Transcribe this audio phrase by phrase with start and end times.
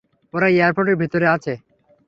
[0.33, 1.53] ওরা এয়ারপোর্টের ভিতরে আছে।